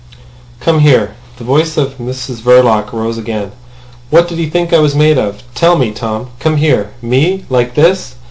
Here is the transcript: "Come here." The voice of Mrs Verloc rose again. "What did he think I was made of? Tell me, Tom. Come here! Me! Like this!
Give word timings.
"Come 0.59 0.79
here." 0.79 1.13
The 1.37 1.43
voice 1.43 1.77
of 1.77 1.99
Mrs 1.99 2.41
Verloc 2.41 2.91
rose 2.91 3.19
again. 3.19 3.51
"What 4.09 4.27
did 4.27 4.39
he 4.39 4.49
think 4.49 4.73
I 4.73 4.79
was 4.79 4.95
made 4.95 5.19
of? 5.19 5.43
Tell 5.53 5.77
me, 5.77 5.91
Tom. 5.91 6.29
Come 6.39 6.57
here! 6.57 6.89
Me! 7.03 7.45
Like 7.51 7.75
this! 7.75 8.15